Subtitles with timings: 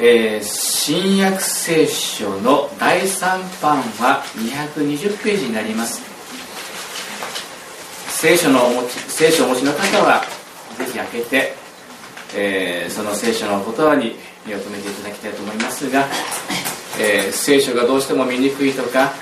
[0.00, 6.00] えー、新約聖書の第3版は220ページになります。
[8.08, 10.22] 聖書のお持ち聖書をお持ちの方は
[10.76, 11.52] ぜひ開けて、
[12.36, 14.16] えー、その聖書の言葉に
[14.46, 16.06] 目を留めていただきたいと思いますが、
[17.00, 19.12] えー、聖書がどうしても見にくいとか、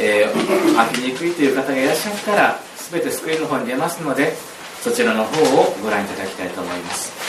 [0.00, 2.60] えー、開けにくいという方がいらっしゃったら
[2.90, 4.32] 全てスクリーンの方に出ますので
[4.80, 7.23] そちらの方をご覧いただきたいと思います。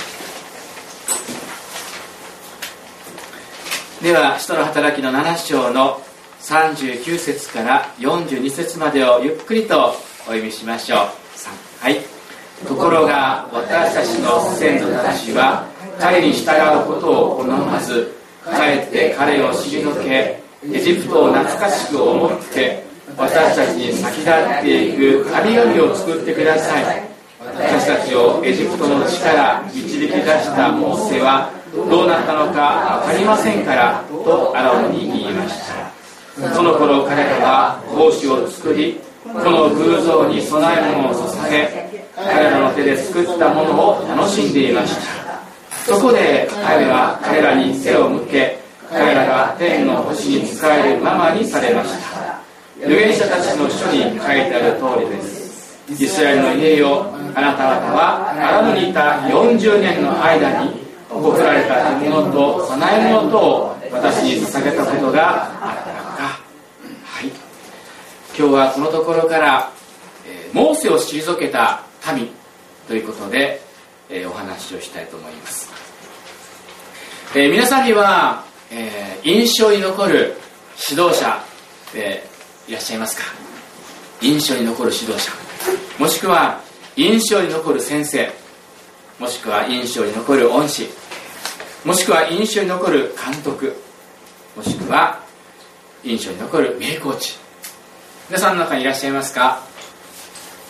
[4.05, 5.99] では使徒の働きの7章の
[6.39, 9.93] 39節から42節までをゆっくりとお
[10.25, 10.99] 読みしましょう。
[11.81, 11.97] はい。
[12.67, 15.67] ところが私たちの先祖たちは
[15.99, 16.51] 彼に従
[16.83, 20.39] うことを好まずかえって彼を退け
[20.71, 22.83] エジプトを懐かしく思って
[23.17, 27.09] 私たちに先立っていく神々を作ってください。
[27.41, 36.53] 私たちをエジプトの地から導き出したモーセはどうなったのか分かりませんからとアロンに言いました。
[36.53, 45.01] その頃彼らは格子を作りこの偶像に供え物を捧げ彼らの手で作ったものを楽しんでいました。
[45.85, 52.39] そこで彼は彼らに背を向け彼らが天の星に仕えるままにされました。
[52.79, 55.45] 預言者たちの書に書いてある通りです。
[55.87, 60.71] イスラエルの家よあなた方はアラムにいた40年の間に
[61.15, 66.39] 贈られたものと供え物とを私に捧げたことがあったのか。
[67.05, 67.27] はい。
[68.37, 69.71] 今日はこのところから、
[70.27, 72.29] えー、モーセを退けた民
[72.87, 73.61] ということで、
[74.09, 75.69] えー、お話をしたいと思います、
[77.33, 80.35] えー、皆さんには、え印象に残る
[80.89, 81.41] 指導者、
[81.93, 82.27] え
[82.67, 83.23] いらっしゃいますか？
[84.21, 85.31] 印象に残る指導者。
[85.97, 86.61] もしくは
[86.97, 88.29] 印象に残る先生。
[89.19, 90.89] もしくは印象に残る恩師。
[91.85, 93.75] もしくは印象に残る監督。
[94.57, 95.19] もしくは
[96.03, 97.35] 印象に残る名コーチ。
[98.27, 99.61] 皆さんの中にいらっしゃいますか、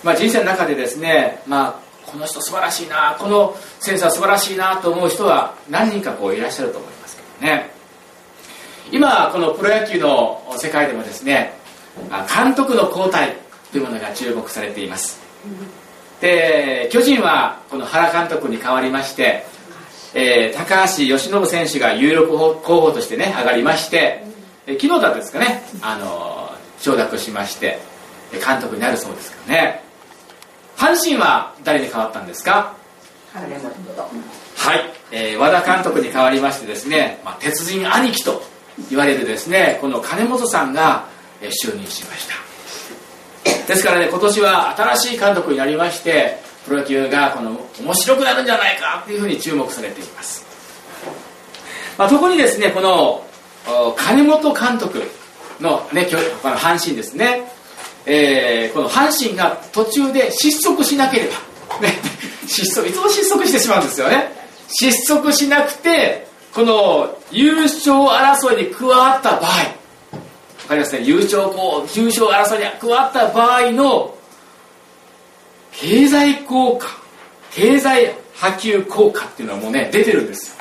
[0.04, 1.76] まあ、人生の中でですね、まあ、
[2.06, 7.72] この人素晴らしいなこの先生は素晴らしいなと思う人は何人かこういらっしゃると思いますけどね。
[8.92, 11.54] 今このプロ野球の世界でもですね
[12.36, 13.38] 監督の交代
[13.72, 15.22] というものが注目されています。
[16.20, 19.55] で巨人はこの原監督に代わりまして
[20.16, 24.24] えー、高橋由伸選手が有力候補としてね上がりまして、
[24.66, 27.80] えー、昨日だったですかね、あのー、承諾しまして
[28.32, 29.84] 監督になるそうですけどね。
[30.78, 32.76] 阪神は誰に変わったんですか？
[33.34, 34.82] はい、
[35.12, 38.42] えー、和田監督に代わりましてですね、まあ、鉄人兄貴と
[38.90, 41.08] 言われるですねこの金本さんが、
[41.42, 43.68] えー、就任しました。
[43.68, 50.46] ですからね今年は新しい監督になりましてプロ野球がこの面白くなるんじゃないかというふうに注目されています、
[51.98, 53.26] まあ、特にですねこの
[53.96, 55.04] 金本監督
[55.60, 56.06] の,、ね、
[56.42, 57.52] この阪神ですね、
[58.06, 61.94] えー、この阪神が途中で失速しなければ、ね、
[62.48, 64.34] 失速いつも失速してしまうんですよね。
[64.68, 69.50] 失速しなくてこの優勝争いに加わった場合。
[69.50, 71.02] わかりますね？
[71.04, 74.15] 優勝こう優勝争いに加わった場合の
[75.80, 76.88] 経済効果
[77.52, 80.58] 経済波及効果っていうのはもうね出てるんです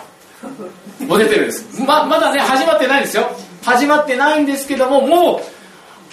[1.06, 1.80] もう出てるんです。
[1.80, 3.30] ままだね始まってないんですよ。
[3.62, 5.40] 始まってないんですけどももう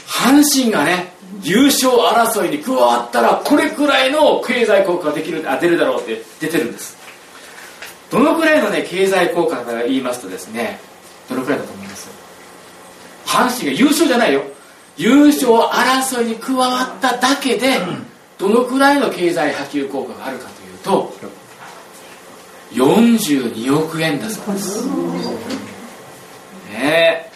[0.08, 1.12] 阪神がね
[1.44, 6.98] 優勝争いに加わったらこれくらいの経済効果ができるあ出るだろうって出てるんです。
[8.10, 10.80] どのくらいのね経済効果か言いますとですね
[11.30, 12.10] どのくらいだと思います？
[13.26, 14.44] 阪神が優勝じゃないよ。
[14.98, 18.06] 優勝争いに加わっただけで、うん
[18.42, 21.14] どのくらいの経済波及効果があるかというと
[22.74, 24.88] 42億円だそうです。
[24.88, 24.92] ね
[26.74, 27.32] え。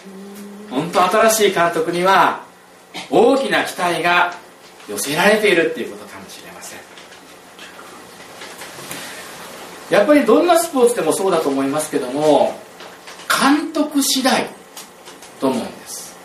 [0.68, 2.44] 本当新しい監督には
[3.08, 4.34] 大きな期待が
[4.88, 6.80] 寄せられているっていうことかもしれません。
[9.90, 12.58] やっぱりどんなスポーツでもそうだと思いますけども
[13.28, 14.50] 監督次第
[15.38, 16.16] と思うんです。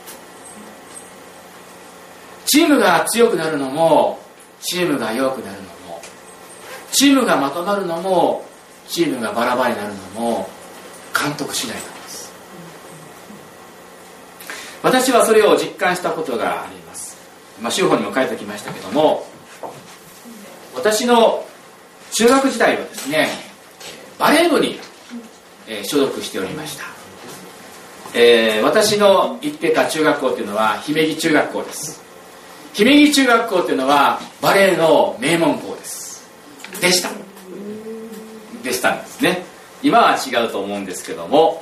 [2.46, 4.21] チームが強くなるのも
[4.62, 6.02] チームが弱くなるのも
[6.92, 8.46] チームがまとまるのも
[8.88, 10.50] チームがバラバラになるのも
[11.18, 12.02] 監督次第なんです。
[14.84, 17.18] 私はそれを実感したことがあります、
[17.62, 19.26] まあ、州法にも書いてきましたけども
[20.76, 21.46] 私の
[22.12, 23.28] 中学時代はですね
[24.18, 24.80] バレー部に、
[25.68, 26.84] え所属しておりました、
[28.14, 32.11] えー、私の行ってた中学校っていうのは姫木中学校です。
[32.74, 36.26] 姫木中学校っていうのはバレエの名門校です。
[36.80, 37.10] でした。
[38.64, 39.44] でしたんですね。
[39.84, 41.62] 今は違うと思うんですけども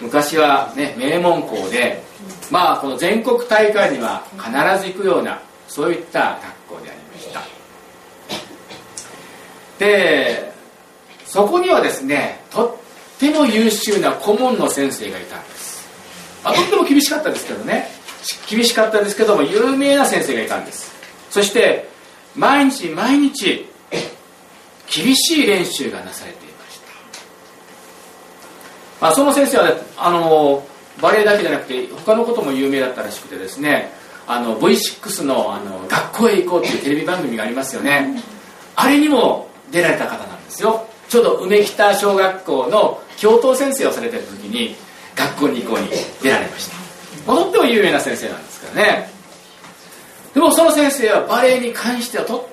[0.00, 2.02] 昔はね名門校で
[2.50, 4.50] まあこの全国大会には必
[4.86, 6.38] ず行くようなそういった
[6.68, 7.42] 学校でありました。
[9.78, 10.52] で
[11.24, 15.88] そこにはですねとっても優秀な顧問の先生がいたんです、
[16.44, 17.97] あ、とっても厳しかったですけどね。
[18.48, 20.92] 厳しかったんですけども有名な先生がいたんです。
[21.30, 21.88] そして
[22.36, 23.66] 毎日毎日
[24.90, 26.86] 厳しい練習がなされていました、
[29.00, 30.66] まあ、その先生は、ねあの
[31.00, 33.92] バレエだけじゃなくて他のことも有名だったらしくてですね
[34.26, 38.20] あの V6 のあの学校へ行こうっていうテレビ番組がありますよね。
[38.74, 40.86] あれにも出られた方なんですよ。
[41.08, 44.74] ちょうど梅北小学校の教頭先生をされてる時に
[45.14, 45.88] 学校に行こうに
[46.22, 46.87] 出られました。
[47.36, 49.10] とっても有名な先生なんですけどね。
[50.34, 52.48] でもその先生はバレエに関してはと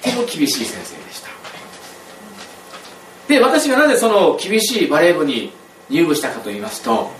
[0.00, 1.28] っても厳しい先生でした。
[3.28, 5.52] で私がなぜその厳しいバレー部に
[5.88, 7.10] 入部したかと言いますと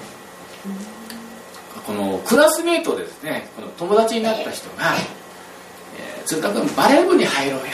[1.87, 4.95] このクラスメートですねこの友達になった人が
[5.99, 7.73] 「えー、鶴田君バレー部に入ろうや」って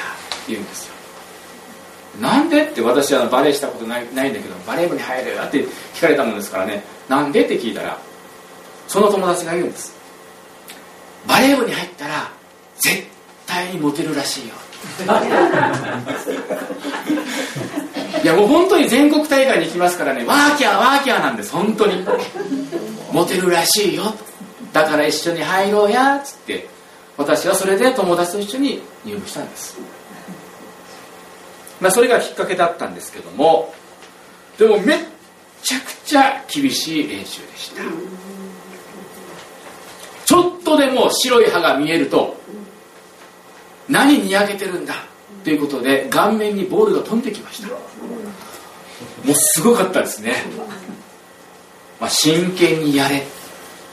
[0.48, 0.94] 言うんですよ
[2.20, 2.64] なんで？
[2.64, 7.44] って私はバレーしたことないないんだけどバレー部に入れよって聞かれたものですからねなんで？
[7.44, 7.98] って聞いたら
[8.90, 9.94] その友達が言うんです。
[11.24, 12.28] バレー部に入ったら
[12.80, 13.04] 絶
[13.46, 14.54] 対にモテるらしいよ。
[18.24, 22.04] いやもう本当に全国大会に行きますからねワーキャーワーキャーなんです本当に。
[23.12, 24.12] モテるらしいよ。
[24.72, 26.68] だから一緒に入ろうやっつって。
[27.16, 29.78] 私はそれで友達と一緒に入部したんです。
[31.80, 33.72] まあそれがきっかけだったんですけども
[34.58, 34.98] でもめっ
[35.62, 37.82] ちゃくちゃ厳しい練習でした。
[40.30, 42.36] ちょっとでも白い歯が見えると
[43.88, 44.94] 何にやけてるんだ
[45.42, 47.68] ということで顔面にボールが飛んできました。
[47.68, 47.74] も
[49.28, 50.36] うすごかったですね、
[51.98, 53.26] まあ、真剣にやれ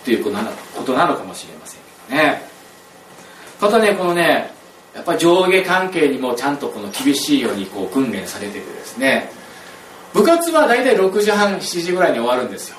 [0.06, 2.42] ということなのかもしれませんけどね。
[3.60, 4.52] またねこのね
[4.94, 9.32] やっぱり上下関係にもちゃんとこの厳しいようにこう訓練されててですね。
[10.14, 12.78] 部活は大体6時半7時ぐらいに終わるんですよ。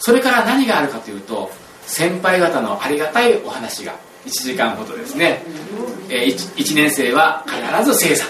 [0.00, 1.52] それから何があるかというと
[1.86, 3.94] 先輩方のありがたいお話が
[4.26, 5.42] 1時間ほどですね、
[6.10, 8.24] えー、1, 1, 年生は必ず正座、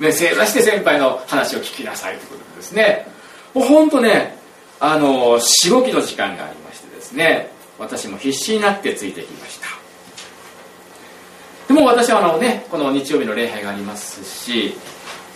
[0.00, 3.06] ね、正座して先輩の話を聞きなさいということですね。
[3.54, 4.36] もう本当ね
[4.78, 9.66] あのしごきの時間がありましてですね私も必死になってついてきました。
[11.66, 14.74] でも私はあのねこの日曜日の礼拝がありますし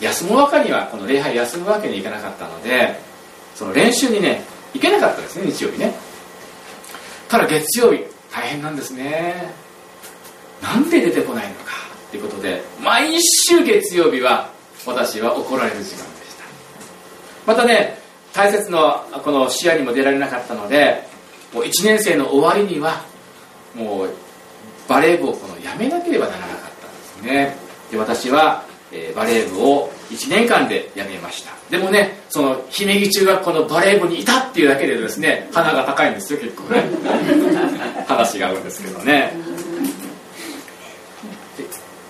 [0.00, 2.98] 休むわけにはこの礼拝休むわけにいかなかったので
[3.54, 4.42] その練習にね
[4.74, 6.11] 行けなかったですね日曜日ね。
[7.32, 9.54] ただ月曜日大変なんですね。
[10.60, 11.72] なんで出てこないのか。
[12.10, 14.50] ということで毎週月曜日は
[14.86, 16.44] 私は怒られる時間でした。
[17.46, 17.96] またね
[18.34, 21.04] 大切なこの試合にも出られなかったので
[21.54, 23.02] もう1年生の終わりには
[23.74, 24.10] もう
[24.86, 27.56] バレー部をこのやめなければならなかったんですね。
[27.90, 31.52] で私は、えー、バレー部を1年間で辞めました。
[31.70, 36.84] でもねその姫木中学校のバレー部にいたっていうだけでですね鼻が高いんですよ結構ね。
[38.06, 39.32] 話が合うんですけどね。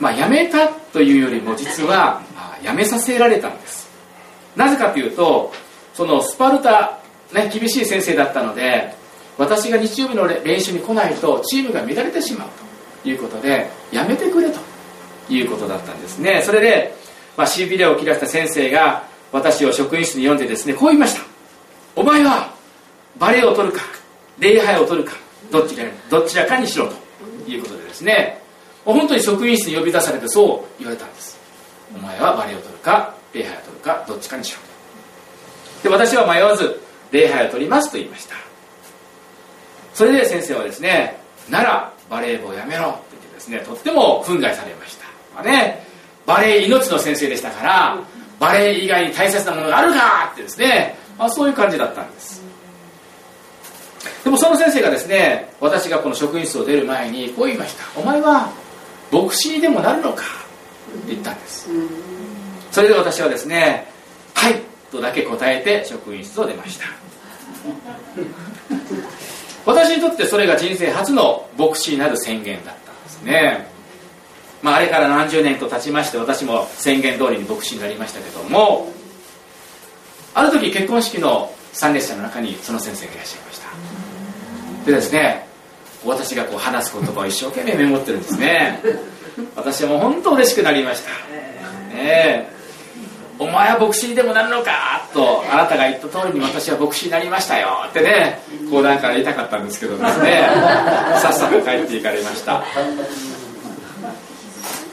[0.01, 2.21] まあ辞めたというよりも実は
[2.63, 3.89] 辞めさせられたんです。
[4.57, 5.53] なぜかというと
[5.95, 6.99] そのスパルタ、
[7.33, 8.95] ね、厳しい先生だったので
[9.39, 12.49] 私が日曜日の練習に来ないとチームが乱れてしまう
[13.03, 14.72] ということでやめてくれと。
[15.29, 16.43] いうことだったんですね。
[16.45, 16.95] それで
[17.37, 21.23] まあ、C ビデオを切らした先生が私を職員室に読んでですねこう言いました。
[21.97, 22.53] お前は
[23.19, 23.81] バレエを取るか
[24.39, 25.17] 礼拝を取るか
[25.51, 28.43] どっちらどちらかにしろということでですね。
[28.85, 31.39] 本当に職員室に呼び出されてそう言われたんです。
[31.95, 34.61] お前はバレエを取るか礼拝を取るかどっちかにしろ
[35.83, 38.35] で私は迷わず礼拝を取りますと言いました。
[39.95, 45.02] それで先生はですねならバレー部をやめろと言ってですねとっても憤慨されました、
[45.41, 45.87] ね、
[46.27, 47.99] バレエ命の先生でしたから
[48.39, 52.43] バレエ以外に大切なものがあるかってですね、まあ、そういう感じだったんです。
[54.25, 58.01] でもその先生がですね私がこの職員室を出る前にこう言いました。
[58.01, 58.51] お前は
[59.11, 60.23] 牧師にでもなるのか？
[60.23, 60.27] っ
[61.07, 61.69] て言ったんです。
[62.71, 63.87] それで私はですね
[64.35, 64.61] はい
[64.91, 66.87] とだけ答えて職員室を出ました。
[69.65, 73.67] 私にとってそれが人生初の牧師になる宣言だったんですね。
[74.63, 78.93] まあ、あれから何十年と経ちまして私も宣言通りに牧師になりましたけども
[80.35, 83.69] ある時結婚式の参列者の中にその先生がいらっしゃいました。
[84.87, 85.47] でですね
[86.05, 88.81] 私がこう話す言葉を一生懸命メモってるんですね。
[89.57, 91.11] 私はもう本当嬉しくなりました。
[91.95, 92.51] ね
[93.39, 97.87] お前は牧師にでもなるのかとあなたが言った通りに私は牧師になりましたよ。
[97.89, 98.41] ってね
[98.71, 100.43] 講談から言いたかったんですけどですね
[101.21, 102.63] さっさと帰っていかれました。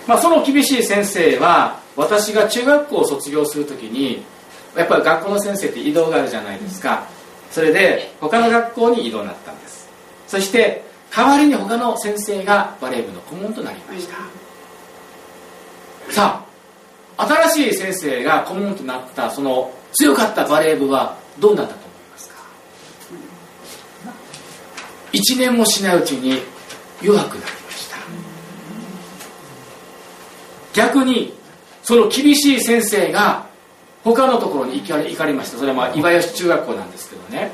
[0.10, 4.24] まあその厳しい先生は私が中学校を卒業するときに
[4.75, 7.04] やっぱり学校の先生って移動があるじゃないですか。
[7.51, 9.88] それで他の学校に移動になったんです。
[10.28, 14.16] そして代わりに他の先生がバレー部の顧問となりました。
[16.12, 16.44] さ
[17.18, 22.36] あ新しい先生が顧問となったその強かったバレー部はどうなったと思いますか
[25.13, 26.42] ？1年もしないうちに
[27.00, 27.98] 弱くなりました
[30.79, 31.33] 逆に
[31.83, 33.48] その厳しい先生が
[34.01, 35.57] 他のところに行かれ行かれました。
[35.57, 37.51] それは岩吉中学校なんですけどね。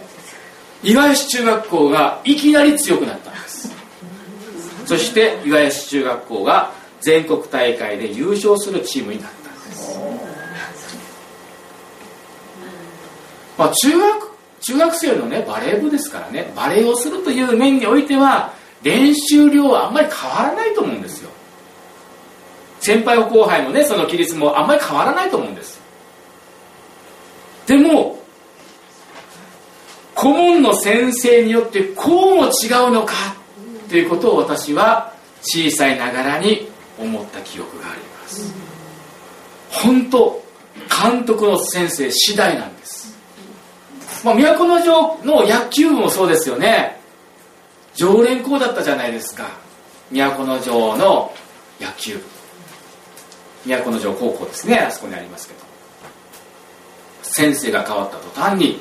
[0.84, 3.72] 岩吉中学校がいきなり強くなったんです。
[4.86, 10.00] そして岩吉中学校が全国大会で優勝するチームになったんです。
[13.58, 18.54] まあ中学中学生のねバレー部ですからねバレーをするという面においては
[18.84, 21.32] 練習量はあんまり変わらないと思うんですよ。
[22.86, 25.82] 先輩後輩のねその規律もあんまり変わらないと思うんです。
[27.66, 28.20] でも
[30.14, 33.14] 顧問の先生によってこうも違うのか
[33.90, 38.54] ということを私は小さいながらに思った記憶があります。
[39.72, 40.44] 本当
[41.02, 43.18] 監督の先生次第なんです、
[44.24, 47.00] まあ、都城の野球部もそうですよね。
[47.96, 49.50] 常連校だったじゃないですか。
[50.12, 51.34] 都城の
[51.82, 52.35] 野球部。
[53.66, 55.60] 都城高校ですねあそこにありますけど。
[57.24, 58.80] 先生が変わった途端に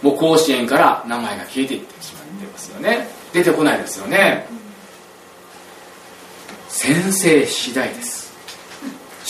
[0.00, 3.06] もう甲子園から名前が消えていってしまってますよね。
[3.32, 4.46] 出てこないですよね。
[6.68, 8.32] 先生次第です。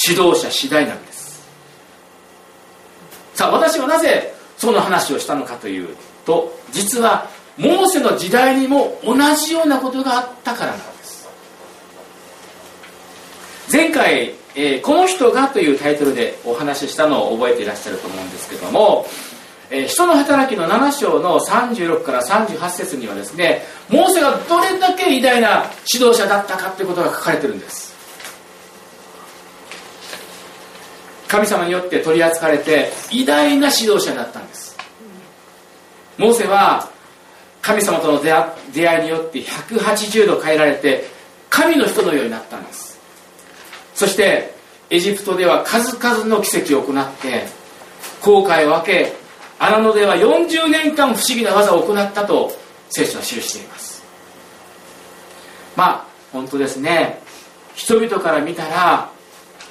[0.06, 1.42] 指導者次第なんです。
[3.34, 11.28] さあ私はなぜその話をしたのかというと実はモーセの時代にも同じようなことがあったからなんです。
[13.72, 19.06] 前回えー、この人がというタイトルでお話ししたのを覚えていらっしゃると思うんですけども、
[19.70, 27.94] えー、人の働きの7章の36から38節にはですねモーセがどれだけ偉大な指導者だったかということが書かれてるんです。
[31.26, 34.76] 神様によって取り扱われて偉大な指導者だったんです。
[36.16, 36.88] モーセは
[37.60, 38.30] 神様との出
[38.88, 41.08] 会いによって180度変えられて
[41.50, 42.93] 神の人のようになったんです。
[43.94, 44.54] そして
[44.90, 47.46] エジプトでは数々の奇跡を行って
[48.20, 49.12] 航海を分け
[49.58, 52.52] 荒野では40年間不思議な技を行ったと
[52.90, 54.02] 聖書は記しています。
[55.76, 57.20] まあ本当ですね。
[57.74, 59.10] 人々から見たら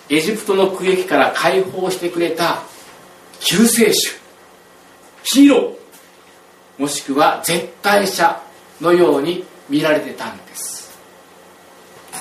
[0.10, 2.64] エジプトの区域から解放してくれた
[3.40, 4.20] 救世主
[5.24, 8.42] ヒーローもしくは絶対者
[8.82, 10.73] のように見られてたんです。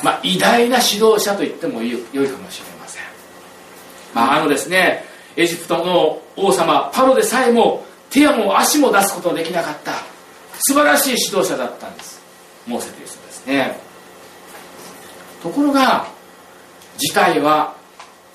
[0.02, 3.02] まあ、偉大な指導者と言ってもよいかもしれません、
[4.14, 5.04] まあ、あのですね
[5.36, 9.92] エジプトの王様パロでさえも手やも足も出すことのできなかった
[10.58, 12.22] 素晴らしい指導者だったんです。
[12.66, 13.76] モーセという人ですね。
[15.42, 16.06] ところが
[16.98, 17.74] 事態は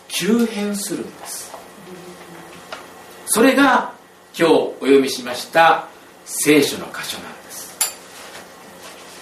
[0.07, 1.55] 急変するんです。
[3.27, 3.93] それが
[4.38, 5.88] 今日お読みしました
[6.25, 7.77] 聖書の箇所なんです。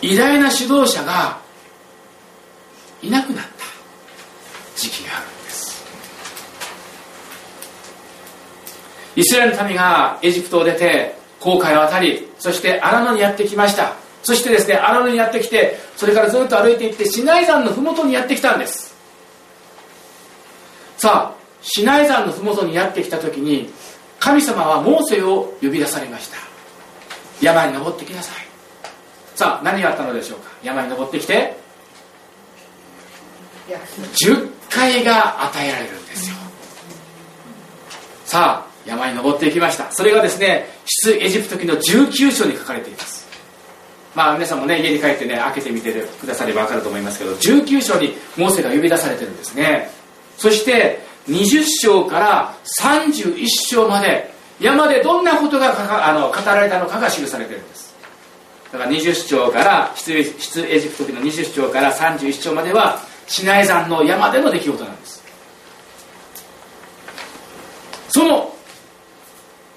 [0.01, 1.44] 偉大な指導者が
[3.05, 3.51] いなくなった
[4.75, 5.85] 時期があるんです。
[9.15, 13.93] イスラエルの民がエジプトを出て航海を渡りそして荒野にやってきました。
[14.24, 18.95] そしてですね荒野にやってきてそれからずっと歩いていってシナイ山の麓にやってきたんです。
[20.97, 23.69] さあシナイ山の麓にやってきた時に
[24.19, 26.38] 神様はモーセを呼び出されました。
[27.41, 28.45] 山に登ってきなさい。
[29.35, 30.50] さあ何があったのでしょうか。
[30.63, 31.57] 山に登ってきて
[33.67, 36.36] 10回が与えられるんですよ。
[38.25, 39.91] さあ山に登っていきました。
[39.91, 43.25] それがですね出エジプト記の19章に書かれています。
[44.15, 45.91] まあ皆さんもね家に帰ってね開けてみて
[46.22, 49.89] くだされば分かると思いますけど19章にモーセが呼び出されてるんですね。
[50.38, 57.95] そして20章から31章まで山でどんなことがあの語られたのかが記されてるんです。
[58.72, 60.24] だから20章から出エ
[60.79, 65.24] ジプト記の20章から31章まではシナイ山の山での出来事なんです。
[68.10, 68.55] その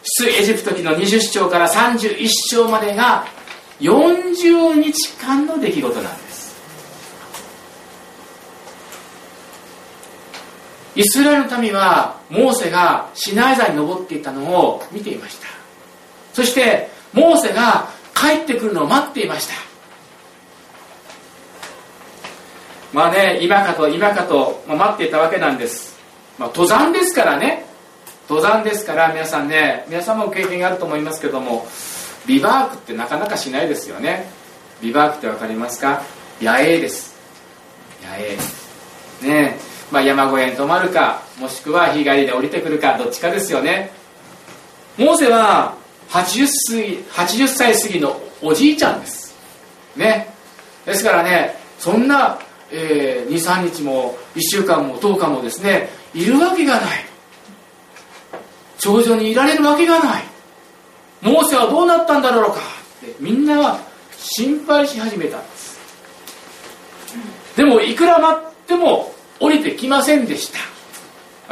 [0.02, 3.26] 出エジプト記の20章から31章までが
[3.80, 6.56] 40日間の出来事なんです。
[10.96, 15.46] イスラエルの民はモーセがシナイ山に登っていたのを見ていました。
[16.32, 19.67] そしてモーセが帰ってくるのを待っていました。
[22.92, 25.98] まあね今かと今かと待っていたわけなんです、
[26.38, 27.66] まあ、登山ですからね。
[28.28, 31.66] 登山ですから皆さんね皆さんも経験があると思いますけども
[32.26, 34.28] ビバークってなかなかしないですよね。
[34.82, 36.02] ビバークって分かりますか？
[36.40, 37.16] 野営です。
[38.02, 38.36] 野営。
[39.22, 39.56] ね
[39.90, 43.90] まあ、山小屋に泊まるかもしくは日帰りで降りてくるかどっちかですよね。
[44.98, 45.74] モーセは
[46.10, 49.34] 80, 歳80歳過ぎのおじいちゃんです。
[49.96, 50.28] ね。
[50.84, 52.38] ですからねそんな、
[52.70, 57.04] えー、23日も1週間も10日もですねいるわけがない。
[58.78, 60.24] 頂上にいられるわけがない。
[61.20, 62.60] モーセはどうなったんだろうか。
[63.06, 63.80] ってみんなは
[64.16, 65.78] 心配し始めたんです。
[67.56, 70.58] でもいくら待っても降りてきませんでした。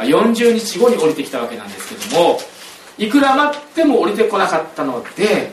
[0.03, 2.39] 40日後に降りてきたわけなんですけども
[2.97, 5.51] いくら待っても降りてこなかったので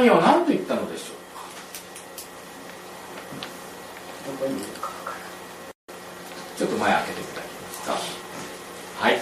[0.00, 1.09] 民は何と言ったのでしょう。
[4.80, 4.90] か
[6.56, 7.24] ちょっと前開けてい。
[7.24, 7.92] ただけますか
[9.04, 9.18] はい。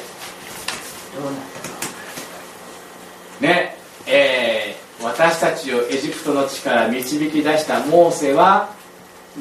[3.40, 8.70] ねえー、私たちをエジプトの地から導き出したモーセは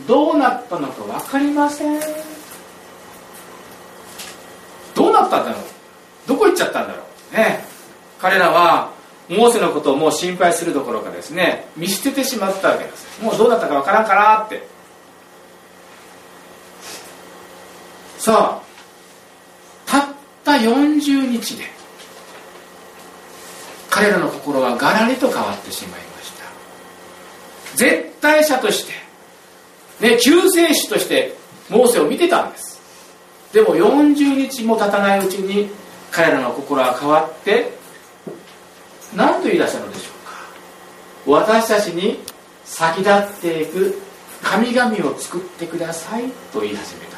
[0.08, 2.00] どうなったのか分かりません。
[4.96, 5.62] どうなったんだろう。
[6.28, 7.04] どこ行っちゃったんだろ
[7.34, 7.36] う。
[7.36, 7.64] ね。
[8.20, 8.92] 彼らは
[9.30, 11.68] モーセのことをもう心配するどころかですね。
[11.76, 13.24] 見捨ててしまったわけです。
[13.24, 14.77] もうどうなったか分からんかなって。
[18.28, 20.06] さあたっ
[20.44, 21.64] た40日で
[23.90, 26.44] 彼らの心はガラリと変わってしまいました。
[27.78, 28.92] 絶対者として
[30.06, 31.38] ね、救世主として
[31.70, 32.82] モーセを見てたんです。
[33.54, 35.70] でも40日も経たないうちに
[36.12, 37.72] 彼らの心は変わって
[39.16, 40.10] 何と言い出したのでしょ
[41.26, 41.42] うか。
[41.46, 42.20] 私たちに
[42.66, 44.02] 先立っていく
[44.44, 47.18] 神々を作ってくださいと言い始めたんです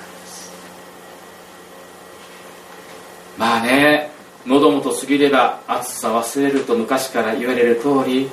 [3.40, 4.12] まあね
[4.46, 8.30] 喉元過ぎれば暑さ忘れると昔から言われる通り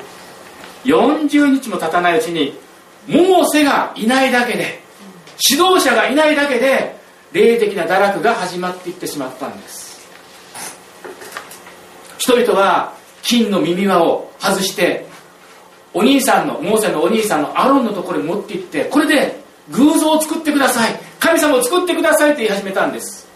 [0.85, 2.59] 40日も経たないうちに
[3.07, 4.83] モーセがいないだけで
[5.49, 6.97] 指導者がいないだけで
[7.33, 9.87] 霊的な堕落が始まっていってしまったんです。
[12.19, 15.07] 人々は金の耳輪を外して
[15.95, 19.41] お兄さんのモーセのお兄さんのアロンのところに持って行ってこれで
[19.71, 20.99] 偶像を作ってください。
[21.21, 23.27] 神様を作ってくださいって言い始めたんです。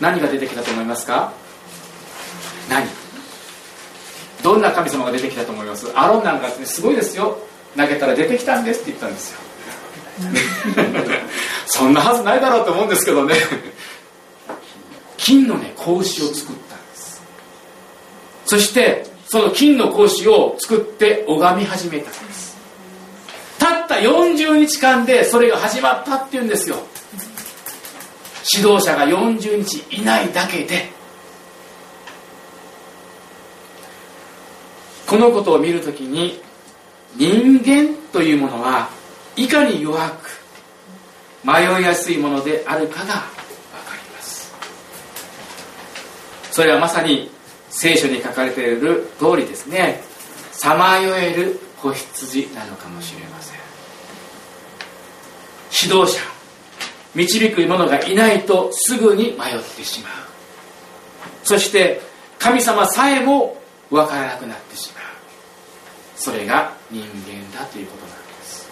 [0.00, 1.32] 何が出てきたと思いますか？
[2.68, 2.86] 何？
[4.42, 5.88] どんな神様が出てきたと思います？
[5.96, 7.38] アロンなんかすごいですよ。
[7.76, 9.38] 投げたら出てきたんですって言ったんですよ。
[11.66, 13.34] そんなはずないだろうと思うんですけどね。
[15.16, 17.22] 金のね格子を作ったんです。
[18.46, 22.56] そしてその金の格子を作って拝み始めたんです。
[23.58, 26.76] たった40日間でそれが始まったっていうんですよ。
[28.54, 30.90] 指導者が40日いないだけで
[35.06, 36.40] このことを見るときに
[37.16, 38.88] 人間というものは
[39.36, 40.40] いかに弱く
[41.44, 43.20] 迷いやすいものであるかが分か
[43.94, 44.52] ります。
[46.50, 47.30] それはまさに
[47.70, 50.02] 聖書に書かれている通りですね。
[50.52, 53.58] さまよえる子羊なのかもしれません。
[55.70, 56.37] 指導者
[57.14, 59.32] 導く者がいないとすぐに迷っ
[59.76, 60.12] てしまう。
[61.42, 62.00] そして
[62.38, 63.56] 神様さえも
[63.90, 65.04] 分からなくなってしまう。
[66.16, 67.06] それが人間
[67.58, 68.68] だということなんです。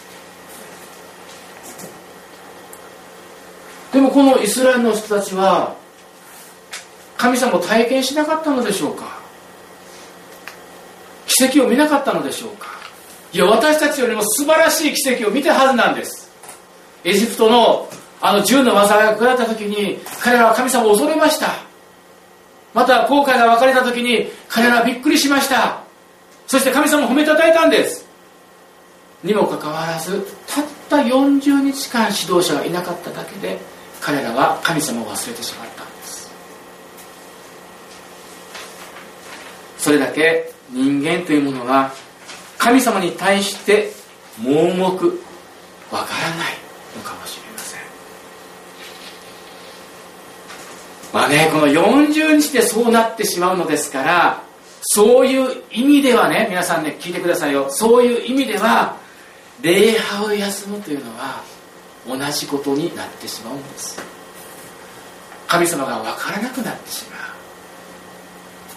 [3.92, 5.74] でもこのイスラエルの人たちは
[7.16, 9.18] 神様を体験しなかったのでしょうか？
[11.26, 12.66] 奇跡を見なかったのでしょうか？
[13.32, 16.30] いや私たちよりも素晴らしい奇跡を見たはずなんです。
[17.04, 17.88] エジプトの
[18.20, 21.54] あの銃の災いが下った時に彼らは神様を恐れました。
[22.74, 25.80] また後悔が分かれた時に彼らはびっくりしました。
[26.46, 28.06] そして神様を褒めたたえたんです。
[29.22, 33.58] にもかかわらずたった40日間指導者がいなかっただけで
[34.00, 36.30] 彼らは神様を忘れてしまったんです。
[39.78, 41.92] それだけ人間というものは
[42.58, 43.92] 神様に対して
[44.38, 44.82] 盲目
[45.90, 46.58] わからない
[46.96, 47.80] のかもしれません
[51.16, 54.42] まあねこの40日でそうなってしまうのですから
[54.82, 57.70] そういう意味ではね皆さんね聞いてくださいよ。
[57.70, 58.98] そういう意味では
[59.62, 61.42] 礼拝を休むというのは
[62.06, 63.98] 同じことになってしまうんです。
[65.48, 67.20] 神様が分からなくなってしまう。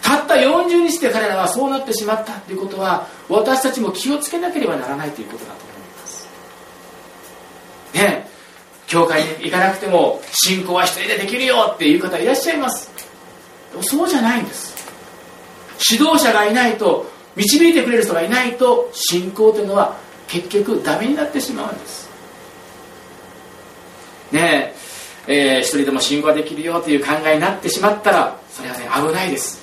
[0.01, 6.29] たった40日で彼らはそうなってしまったということは私たちも気をつけなければならないということだと思います。
[7.95, 8.28] ね。
[8.89, 12.89] 教会に行かなくても信仰は一人でできるよっていう方いらっしゃいます。
[13.71, 14.75] でもそうじゃないんです。
[15.91, 19.95] 指導者がいないと導いてくれる人がいないと信仰というのは
[20.27, 22.09] 結局ダメになってしまうんです。
[24.31, 24.73] ね
[25.27, 29.61] ええー、一人でも信仰ができるよという考えになってしまったらそれはね危ないです。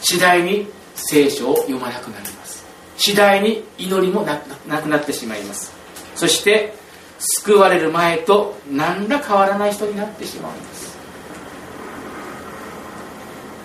[0.00, 2.66] 次第に聖書を読まなくなります。
[2.96, 5.72] 次第に祈りもなくなってしまいます。
[6.16, 6.74] そして
[7.18, 10.96] 救われる前と何ら変わらない人になってしまうんです。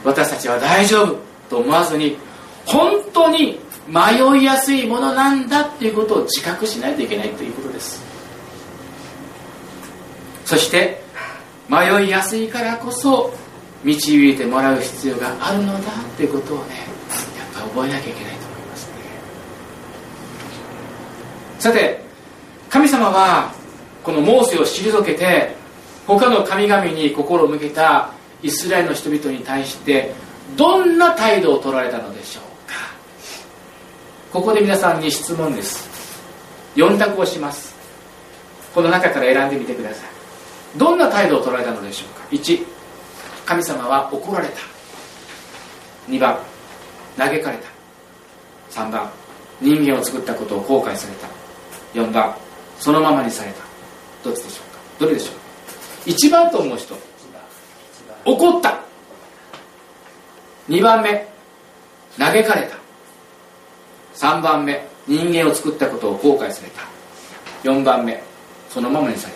[0.03, 1.17] 私たちは大丈夫
[1.49, 2.17] と思わずに
[2.65, 8.01] 本当に迷いやすいものなんだっていうことを自覚しないといけないということです。
[10.45, 11.01] そして
[11.69, 13.33] 迷いやすいからこそ
[13.83, 15.83] 導いてもらう必要があるのだっ
[16.17, 16.75] ていうことをね
[17.37, 18.93] やっぱ覚えなきゃいけないと思いますね。
[21.59, 22.02] さて
[22.73, 23.53] 神様は
[24.03, 25.55] このモーセを退けて
[26.07, 28.09] 他の神々に心を向けた
[28.41, 30.15] イスラエルの人々に対して
[30.57, 32.73] どんな態度を取られたのでしょうか。
[34.31, 35.87] ここで皆さんに質問です。
[36.75, 37.75] 4択をします。
[38.73, 40.79] この中から選んでみてください。
[40.79, 42.27] どんな態度を取られたのでしょうか。
[42.31, 42.65] 1
[43.45, 44.55] 神様は怒られた。
[46.09, 46.39] 2番
[47.17, 47.67] 嘆かれた。
[48.71, 49.11] 3番
[49.61, 51.27] 人間を作ったことを後悔された。
[51.93, 52.35] 4番
[52.83, 53.63] そのままにされた。
[54.25, 54.79] どっちでしょうか？
[54.99, 55.31] どれでしょ
[56.05, 56.93] う？1番と思う人。
[58.25, 58.81] 怒った。
[60.67, 61.25] 2番目。
[62.17, 62.75] 嘆かれた。
[64.15, 64.85] 3番目。
[65.07, 66.81] 人間を作ったことを後悔された。
[67.63, 68.21] 4番目。
[68.69, 69.33] そのままにされ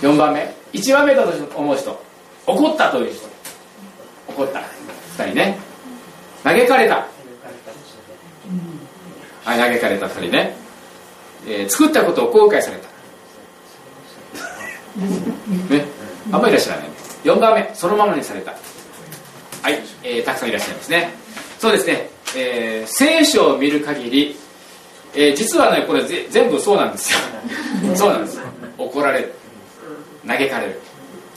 [0.00, 0.08] た。
[0.08, 0.54] 4番目。
[0.72, 2.00] 1番目だと思う人。
[2.46, 3.26] 怒ったという人。
[4.28, 4.60] 怒った。
[5.24, 5.58] 2人ね。
[6.44, 7.04] 嘆かれた。
[9.54, 10.56] 嘆かれた2人ね、
[11.46, 12.88] えー、作ったことを後悔された。
[15.74, 15.84] ね。
[16.32, 16.88] あんまりいらっしゃらない。
[17.24, 18.52] 4番目そのままにされた。
[19.62, 21.10] はい、えー、たくさんいらっしゃいますね。
[21.58, 24.36] そうですね、えー、聖書を見る限り、
[25.14, 27.18] えー、実はねこれぜ全部そうなんですよ。
[27.94, 28.40] そうなんです。
[28.76, 29.32] 怒られる。
[30.26, 30.80] 嘆かれる。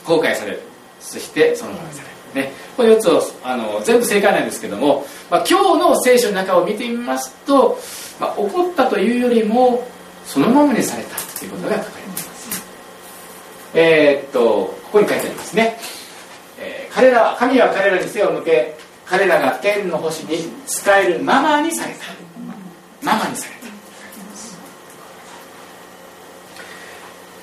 [0.04, 0.62] 後悔される。
[1.00, 2.10] そしてそのままにされる。
[2.34, 7.78] ね、これ4つをあの全部正解なんですけども、まあ、今日の聖書の中を見てみますと、
[8.20, 9.86] まあ、怒ったというよりも
[10.26, 12.62] そのままにされたということが書かれています。
[13.74, 15.78] えー、っとここに書いてありますね、
[16.58, 22.00] えー、彼ら神は彼らに背を向け彼らが天の星に使えるままにされた。
[23.02, 23.60] ままにされた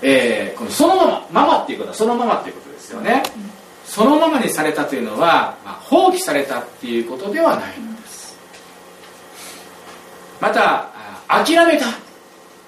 [0.01, 3.23] えー、このそのままママっていうことはそのままっていうことですよね。
[3.85, 7.73] そのままにされたというのは、まあ、放棄されたっていうことではない。
[7.79, 7.96] の
[10.39, 10.89] また
[11.27, 11.85] 諦めた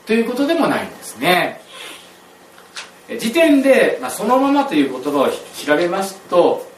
[0.06, 1.62] ということでもないんですね。
[3.20, 5.30] 時点で、まあ、そのままという言葉を
[5.66, 6.70] 調べますと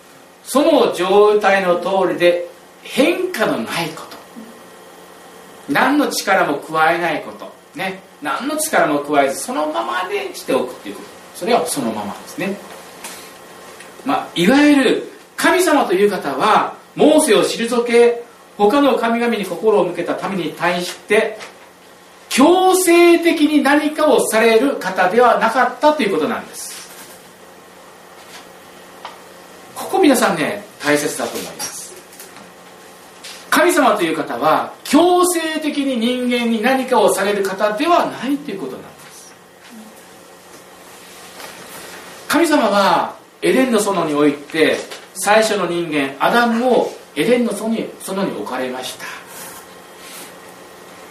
[0.44, 2.48] その状態の通りで
[2.84, 4.18] 変化のないこと。
[5.70, 7.52] 何の力も加えないこと。
[7.76, 8.02] ね。
[8.22, 11.08] 何の力も加えずそのままでしておくっていうこと。
[11.36, 12.58] それはそのままですね、
[14.06, 18.24] まあ、いわゆる神様という方はモーセを退け
[18.58, 21.38] 他の神々に心を向けた民に対して
[22.30, 26.72] 強制的に何かをされる方ではなかったということなんです。
[29.76, 31.94] ここ皆さんね大切だと思います。
[33.50, 39.34] 神様という方は強制的に人間に何かをされる方ではないということなんです。
[42.30, 44.78] 神様はエデンの園において
[45.16, 49.06] 最初の人間アダムをエデンの園に園に置かれました。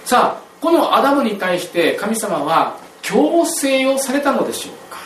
[0.05, 4.99] さあこのアダムに対して神様は強制をされたのでしょうか？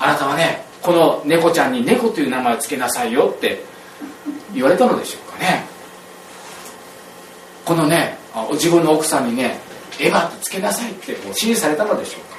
[0.00, 3.62] あなたはねこの猫ちゃんに猫という名前を付けなさいよって
[4.54, 5.64] 言われたのでしょうかね？
[7.64, 8.16] このね
[8.52, 9.58] 自分の奥さんにね
[9.98, 12.36] エヴァってつけなさいって指示されたのでしょうか？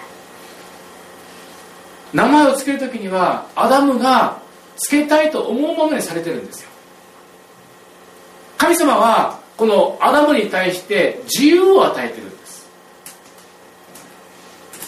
[2.13, 4.41] 名前を付ける時にはアダムが
[4.77, 6.69] 付けたいと思うままにされてるんですよ。
[8.57, 12.69] 神様はこのアダムに対して自由を与えてるんです。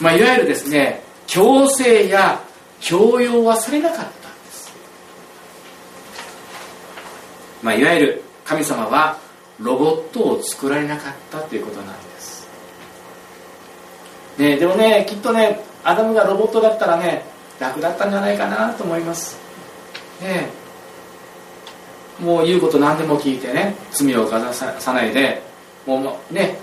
[0.01, 2.41] まあいわゆるですね強制や
[2.79, 4.11] 強要はされなかったんで
[4.51, 4.71] す。
[7.61, 9.17] まあいわゆる神様は
[9.59, 12.47] ロボットを作られなかったということなんです。
[14.37, 17.25] ね、でもねきっとねアダムがロボットだったらね
[17.59, 19.37] 楽だったんじゃないかなと思います。
[20.21, 20.49] ね
[22.21, 25.41] もう言うこと何でも聞いてね罪を犯さないで
[25.85, 26.57] もうね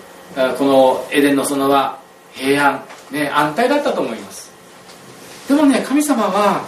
[0.59, 1.99] このエデンの園は
[2.33, 4.53] 平安、ね、安泰だったと思います。
[5.49, 6.66] でもね神様は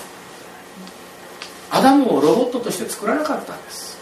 [1.71, 3.99] アダムをロボットとして作らなかったんです。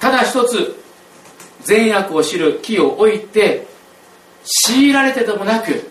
[0.00, 0.82] ただ一つ
[1.62, 3.68] 善悪を知る木を置いて
[4.42, 5.88] 強いられてでもなく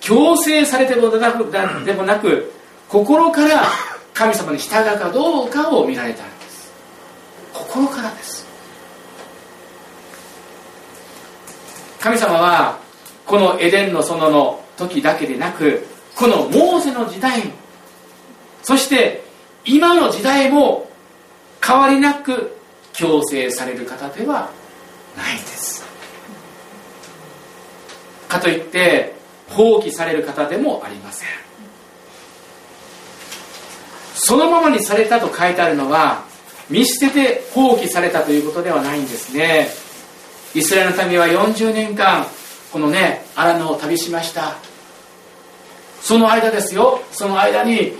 [0.00, 1.50] 強制されてでもなく
[1.86, 2.52] でもなく
[2.88, 3.62] 心から
[4.16, 6.72] 神様に従うかどうかを見られたんです。
[7.52, 8.46] 心からです。
[12.00, 12.78] 神様は
[13.26, 17.52] このエデンの園の時だけでなくこのモーセの時代も
[18.62, 19.22] そして
[19.64, 20.88] 今の時代も
[21.62, 22.56] 変わりなく
[22.94, 24.50] 強制される方では
[25.14, 25.84] ないです。
[28.28, 29.14] かといって
[29.50, 31.45] 放棄される方でもありません。
[34.18, 36.24] そのままにされたと書いてあるのは
[36.70, 39.68] 見捨てて放棄されたということではないんですね。
[40.54, 42.26] イスラエルの民は40年間
[42.72, 44.56] このね荒野を旅しました。
[46.00, 47.02] その間ですよ。
[47.12, 47.92] その間に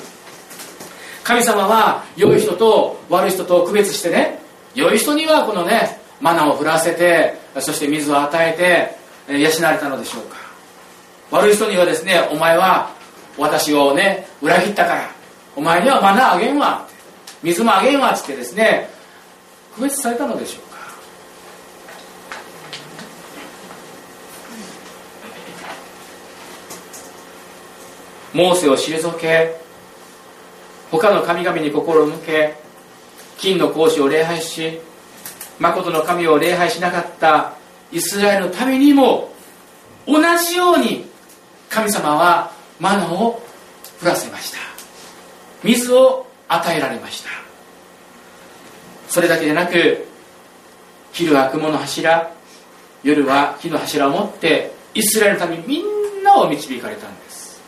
[1.22, 4.40] 神様は良い人と悪い人と区別してね
[4.74, 8.96] 良い人にはこのねマナを降らせてそして水を与え
[9.29, 10.38] て養われたのでしょうか。
[11.31, 12.90] 悪い人にはですねお前は
[13.37, 15.15] 私をね裏切ったから。
[15.56, 16.86] お前にはマナーあげんわ。
[17.42, 18.90] 水もあげんわっつってですね
[19.74, 20.76] 区別されたのでしょうか。
[28.34, 29.56] モーセを退け
[30.90, 32.54] 他の神々に心を向け
[33.38, 34.78] 金の格子を礼拝し
[35.58, 37.54] 誠の神を礼拝しなかった
[37.90, 39.32] イスラエルのためにも
[40.06, 41.06] 同じように
[41.70, 43.40] 神様はマナを
[44.02, 44.65] 降らせました。
[45.62, 47.30] 水を与えられました。
[49.08, 50.06] それだけでなく
[51.12, 52.30] 昼は雲の柱
[53.02, 57.60] 夜は火の柱を持ってイスラエルの民みんなを導かれたんです。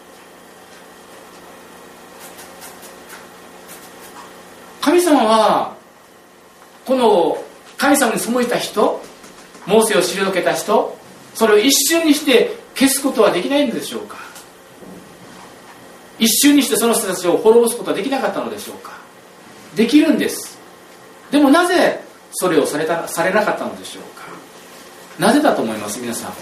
[4.81, 5.77] 神様は
[6.85, 7.45] この
[7.77, 9.03] 神様に背いた人
[9.67, 10.97] モーセを退けた人
[11.35, 14.28] それを一瞬にして消すことはできないんでしょうか。
[16.19, 18.93] 一瞬にしてその人たちを滅ぼすことはできなかったのでしょうか？
[19.77, 20.59] できるんです。
[21.31, 22.01] でもなぜ
[22.33, 24.27] それをされたされなかったのでしょうか？
[25.19, 26.01] なぜだと思います？
[26.01, 26.33] 皆さん。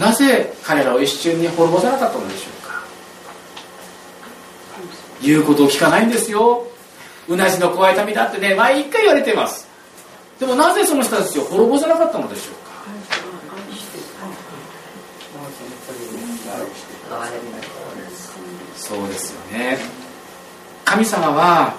[0.00, 2.82] なぜ彼らを一瞬に滅ぼさなかったのでしょうか？
[5.22, 6.66] 言うことを聞かないんですよ。
[7.28, 9.68] うなじの怖い民だってね毎回言われてます。
[10.38, 12.70] でもなぜその人たちを滅ぼさなかったのでしょうか？
[18.90, 19.78] そうですよね。
[20.84, 21.76] 神様は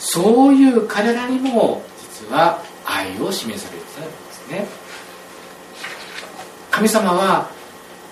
[0.00, 4.66] そういう彼らにも実は愛を示されてたんですね。
[6.72, 7.48] 神様は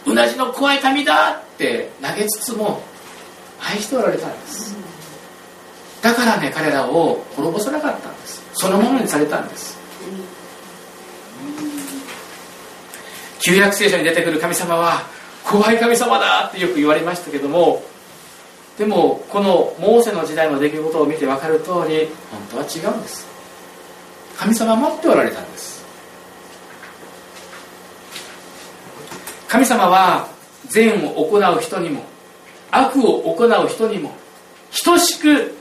[0.05, 2.81] うなじの怖い民だって投げつつも
[3.61, 4.77] 愛しておられたんです。
[6.01, 8.40] だからね彼らを滅ぼさなかったんです。
[8.53, 9.77] そのものにされたんです。
[13.40, 15.03] 旧約聖書に出てくる神様は
[15.45, 17.83] 怖い神様だってよく言われましたけども
[18.79, 23.27] でもこのモーセの時代の出来事を見て分かる通り本当は違うんです。
[24.37, 25.85] 神様待っておられたんです。
[29.49, 30.29] 神様は
[30.69, 32.05] 善を行う人にも
[32.71, 34.15] 悪を行う人にも
[34.85, 35.55] 等しく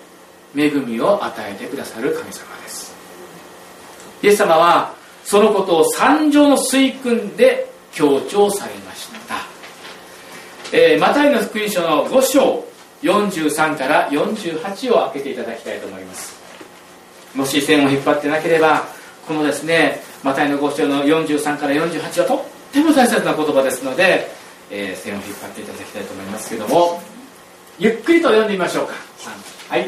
[0.56, 2.94] 恵みを与えてくださる神様です。
[4.22, 9.36] イエス様はそのことを三条の水訓で強調されました、
[10.74, 12.65] えー、マタイの福音書の5章
[13.06, 16.36] 43から48を開けていただきたいと思います。
[17.36, 18.86] もし線を引っ張ってなければ
[19.28, 24.28] このですねマタイの5章の43から48はとっても大切な言葉ですので、
[24.72, 27.02] えー、線を引っ張っていただきたいと思いますけども
[27.78, 28.94] ゆっくりと読んでみましょうか。
[29.70, 29.86] はい。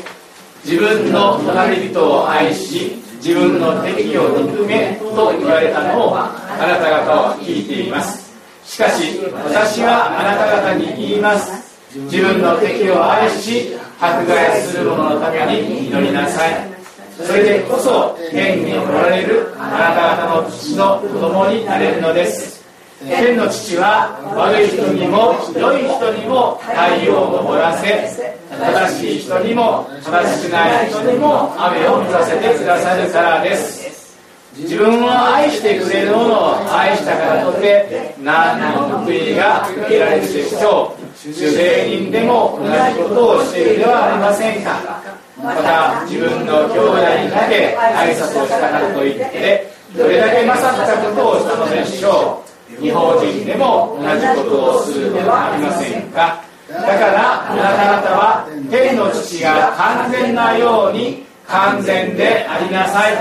[0.65, 8.27] 自分の隣人を愛し自分の敵を憎めと言われたのをあなた方は聞いています。
[8.65, 11.66] しかし私はあなた方に言います。
[11.93, 16.77] 自分の敵を愛し迫害する者のために祈りなさい。
[17.25, 22.63] それでこそ天におられるあなた方の父の子供になれるのです。
[23.01, 34.17] 天の父は悪い人にも良い人にも太陽を昇らせ正しい人にも正しくない人にも雨を降らせてくださるからです。
[34.55, 41.06] 自分を愛してくれる者を愛したからとて何の報いが受けられるでしょう。
[41.17, 42.73] 主税人でも同じ
[43.09, 45.01] ことをしているではありませんか？
[45.37, 52.43] また自分の兄弟にだけ挨拶をしたからといってどれだけ勝ったことをしたのでしょ
[52.79, 52.85] う？
[52.85, 56.43] 違法人でも同じことをするではありませんか？
[56.69, 63.13] だからあなた方は天の父が完全なように完全でありなさい。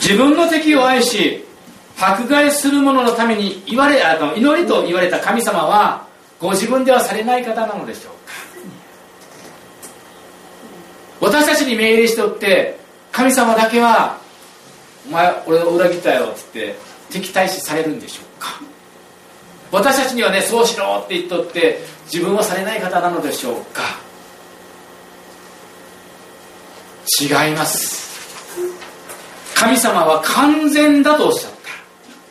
[0.00, 1.44] 自分の敵を愛し
[2.02, 6.08] 迫害する者のために言われあの祈りと言われた神様は
[6.40, 8.32] ご自分ではされない方なのでしょうか。
[11.20, 12.80] 私たちに命令しておって
[13.12, 14.18] 神様だけは
[15.08, 16.76] 「お前俺を裏切ったよ」っつって
[17.10, 18.60] 敵対視されるんでしょうか。
[19.70, 23.82] 私たちにはねそうしろって言っとって自分はされない方なのでしょうか。
[27.20, 28.10] 違います。
[29.54, 31.61] 神様は完全だとおっしゃった。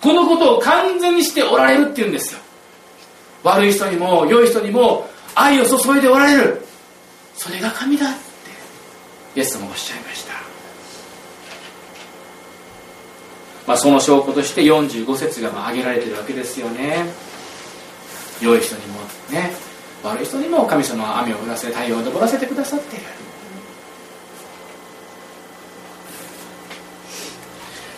[0.02, 2.40] このことを完全にしておられるっていうんですよ。
[3.44, 6.66] 悪い人にも良い人にも愛を注いでおられる。
[7.36, 8.20] それが神だって。
[9.36, 10.34] イエス様おっしゃいました。
[13.68, 17.06] まあ、その証拠として45節がまあ挙げられてるわけですよね。
[18.42, 19.00] 良い人にも
[19.32, 19.52] ね
[20.04, 23.06] 悪い人にも神様は雨を降らせ太陽を昇らせてくださっている。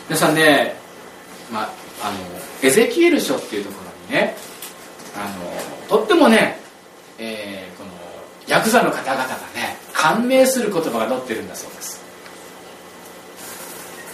[0.10, 0.76] 皆さんね、
[1.52, 2.18] まあ、あの
[2.62, 4.36] エゼキエル書っていうところにね
[5.16, 5.34] あ
[5.89, 6.60] のとってもね、
[7.18, 7.92] えー、この
[8.48, 12.04] ヤクザの方々がね感銘する言葉が載ってるんだそうです。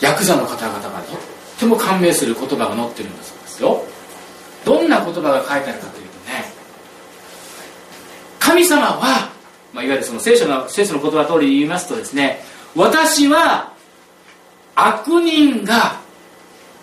[0.02, 1.20] ヤクザの方々がとっ
[1.60, 3.84] ても感銘する言葉が載ってるんだそうですよ。
[4.66, 6.46] どんな言葉が書いてあるかというとね
[8.40, 9.32] 神様は、
[9.74, 12.42] まあ、いわゆるその聖書の聖書の言葉通り言いますとですね
[12.76, 13.74] 私は
[14.76, 16.00] 悪人が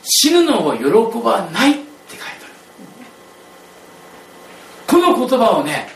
[0.09, 0.85] 死ぬのを喜
[1.19, 2.55] ばないって書いてある。
[4.87, 5.89] この言葉をね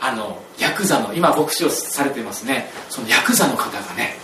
[0.00, 2.70] あのヤクザの今牧師をされてますね。
[2.88, 4.16] そのヤクザの方がね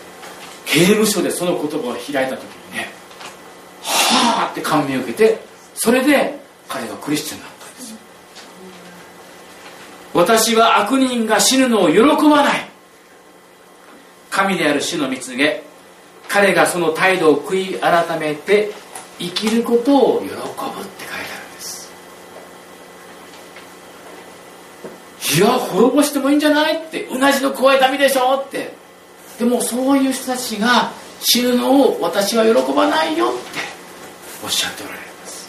[0.64, 2.90] 刑務所でその言葉を開いた時にね
[3.82, 5.44] はあって感銘を受けて
[5.74, 7.94] それで彼がクリスチャンになったんです。
[10.14, 12.68] 私は悪人が死ぬのを喜ばない。
[14.30, 15.62] 神である主の蜜げ。
[16.28, 18.70] 彼がその態度を悔い改めて
[19.22, 21.92] 生きることを喜ぶって書いてあるんです。
[25.36, 28.74] いや滅ぼしてもいいんじゃないってうなじの怖い民でしょって。
[29.38, 33.38] でもそういう人たちが死ぬのを私は喜ばないよって
[34.44, 35.48] おっしゃっておられます。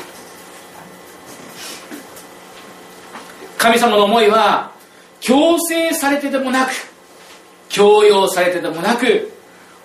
[3.58, 4.72] 神様の思いは
[5.20, 6.72] 強制されてでもなく
[7.70, 9.32] 強要されてでもなく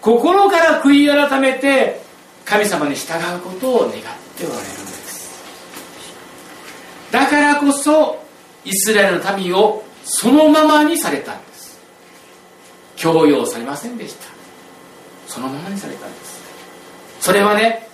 [0.01, 2.03] 心から悔い改めて
[2.49, 3.93] 神様に従うことを願っ
[4.37, 5.45] ておられるんです。
[7.11, 8.25] だからこそ
[8.65, 11.79] イスラエルの民をそのままにされたんです。
[12.97, 14.27] 強要されませんでした。
[15.27, 16.41] そのままにされたんです。
[17.21, 17.87] それはね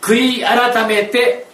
[0.00, 1.46] 悔い改めて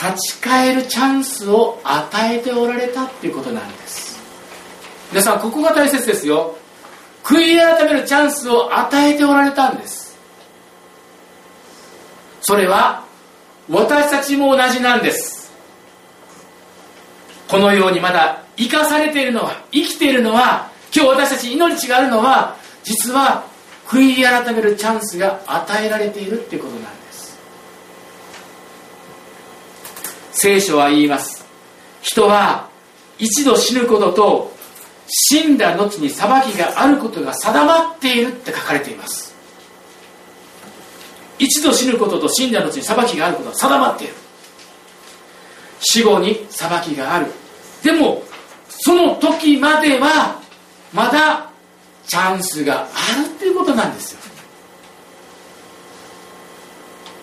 [0.00, 4.20] 立ち返るチャンスを与えておられたっていうことなんです。
[5.10, 6.56] 皆さんここが大切ですよ。
[7.22, 10.01] 悔い改めるチャンスを与えておられたんです。
[12.42, 13.04] それは
[13.70, 15.50] 私たちも同じなんです。
[17.48, 23.44] このようにまだ生かされているのは生きているのは今日私たち命があるのは実は
[23.86, 27.38] 悔い改めるチャンスが与えられているっていうことなんです。
[30.32, 31.44] 聖書は言います。
[32.00, 32.68] 人は
[33.18, 34.52] 一度死ぬことと
[35.06, 39.31] 死んだ後に裁きがあることが定まっているって書かれています。
[41.38, 44.14] 一度死ぬことと死んだ後に裁きがあることが定まっている。
[45.80, 47.26] 死後に裁きがある。
[47.82, 48.22] でも
[48.68, 50.40] その時までは
[50.92, 51.50] まだ
[52.06, 54.20] チャンスがあるっていうことなんですよ。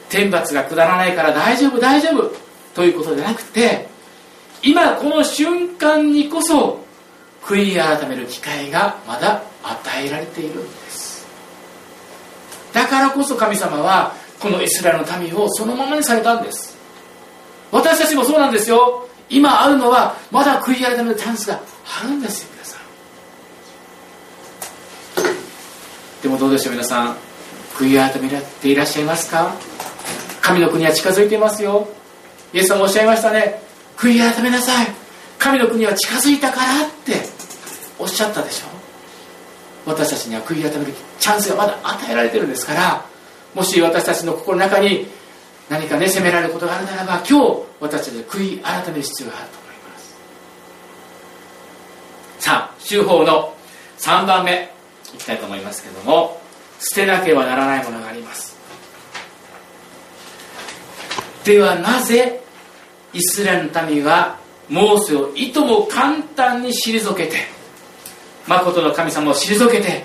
[0.09, 2.33] 天罰が下らないから大丈夫大丈夫
[2.73, 3.87] ということじゃなくて
[4.63, 6.83] 今この瞬間にこそ
[7.43, 10.61] 悔い改める機会がまだ与えられている。
[10.61, 10.88] んです
[12.79, 16.77] だからこそ神様はこのイスラエルの民をそのままにされたんです。
[17.73, 19.09] 私たちもそうなんですよ。
[19.29, 21.59] 今あるのはまだ悔い改めるチャンスが
[22.01, 22.79] あるんですよ皆さん。
[26.23, 27.17] でもどうでしょう皆さん。
[27.75, 29.53] 悔い改めていらっしゃいますか？
[30.41, 31.89] 神の国は近づいていますよ。
[32.53, 33.61] イエス様おっしゃいましたね。
[33.97, 34.87] 悔い改めなさい。
[35.37, 37.15] 神の国は近づいたからって
[37.99, 38.78] おっしゃったでしょ
[39.89, 43.03] 私たちには悔い改めるチャンスがまだ与えられてるんですから
[43.55, 45.07] もし私たちの心の中に
[45.67, 50.17] 何かね責められることがあるならば今日私たちは悔い改める必要があると思います。
[52.39, 53.55] さあ修法の
[53.97, 54.71] 3番目
[55.15, 56.39] いきたいと思いますけども
[56.79, 58.55] 捨てなければならないものがあります。
[61.43, 62.43] ではなぜ
[63.13, 64.37] イスラエルの民は
[64.69, 67.58] モーセをいとも簡単に退けて
[68.49, 70.03] 誠の神様を退けて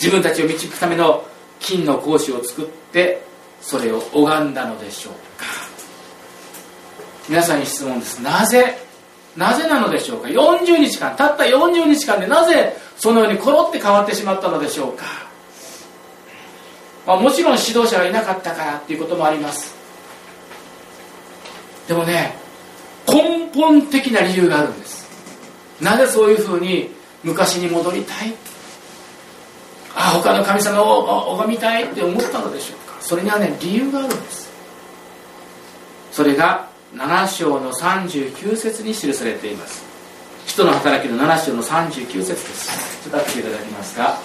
[0.00, 1.26] 自分たちを導くための
[1.60, 3.22] 金の格子を作って
[3.60, 5.44] それを拝んだのでしょうか。
[7.28, 8.22] 皆さんに質問です。
[8.22, 8.78] なぜ
[9.36, 10.28] なぜなのでしょうか。
[10.28, 15.04] 40日間たった40日間でなぜそのようにコロって変わってしまったのでしょうか、
[17.06, 19.74] まあ、もちろん指導者がいなかったからっていうこともあります。
[21.86, 22.34] でもね
[23.06, 25.06] 根本的な理由があるんです。
[25.82, 28.34] なぜそういうふうに昔に戻りたい。
[29.94, 31.84] あ他の神様を拝みたい。
[31.84, 32.96] って思ったのでしょうか。
[33.00, 34.50] それにはね理由があるんです。
[36.12, 39.84] それが7章の39節に記されています。
[40.46, 43.02] 人の働きの7章の39節です。
[43.04, 44.18] ちょっと開けていただけますか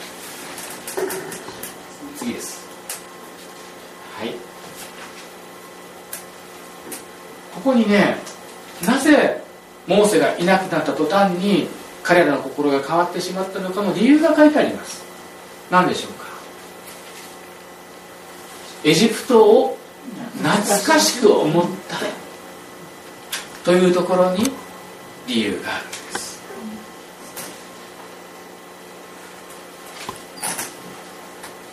[2.18, 2.66] 次です。
[4.18, 4.34] はい。
[7.54, 8.18] ここにね
[8.86, 9.44] なぜ
[9.88, 11.68] モーセがいなくなった途端に
[12.06, 15.04] 彼らの心が変わってしまったのかの理由が書いてあります。
[15.72, 16.28] 何でしょうか？
[18.84, 19.78] エジプトを
[20.38, 20.54] 懐
[20.86, 21.98] かしく思った
[23.64, 24.52] というところに
[25.26, 26.40] 理由があるんです。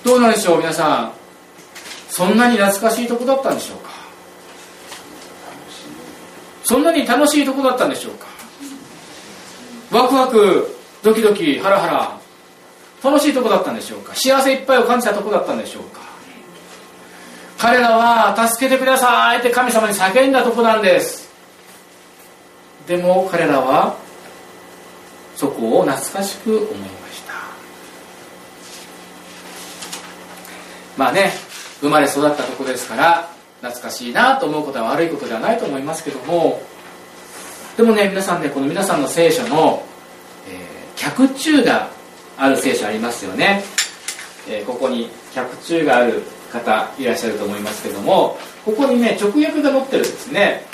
[0.02, 0.58] どうなんでしょう？
[0.58, 1.12] 皆さん
[2.08, 3.90] そんなに懐かしいとこだったんでしょうか？
[6.64, 8.31] そんなに楽しいとこだったんでしょうか？
[9.92, 12.18] ワクワクドキドキハラハラ。
[13.04, 14.14] 楽しいとこだったんでしょうか？
[14.14, 16.00] 幸せいっぱいを感じたとこだったんでしょうか？
[17.58, 21.30] 彼らは助けてくださいって神様に叫んだとこなんです。
[22.86, 23.96] でも彼らは
[25.36, 27.34] そこを懐かしく思いました。
[30.96, 31.32] まあね
[31.80, 33.28] 生まれ育ったとこですから
[33.60, 36.62] 懐かしいなと思うことは悪いことではないと思いますけども
[37.76, 39.82] でもね皆さんねこの皆さんの聖書の、
[40.48, 41.88] えー、脚中が
[42.36, 43.62] ある聖書ありますよね、
[44.48, 50.64] えー、ここに脚中がある方いらっしゃると思いますけどもここにね直訳が載ってるんですね。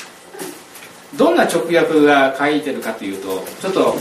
[1.17, 3.95] どんな直訳が書いてるかというとちょっと